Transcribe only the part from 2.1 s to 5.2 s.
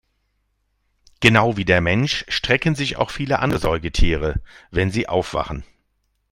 strecken sich auch viele andere Säugetiere, wenn sie